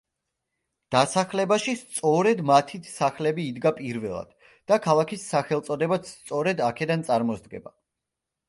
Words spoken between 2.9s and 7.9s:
სახლები იდგა პირველად და ქალაქის სახელწოდებაც სწორედ აქედან წარმოსდგება.